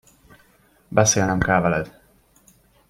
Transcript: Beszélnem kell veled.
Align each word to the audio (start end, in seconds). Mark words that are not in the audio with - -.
Beszélnem 0.87 1.39
kell 1.39 1.61
veled. 1.61 2.01